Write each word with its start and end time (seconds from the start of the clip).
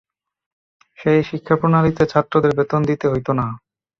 সেই 0.99 1.19
শিক্ষাপ্রণালীতে 1.29 2.03
ছাত্রদের 2.13 2.51
বেতন 2.57 2.81
দিতে 2.89 3.05
হইত 3.11 3.27
না। 3.39 3.45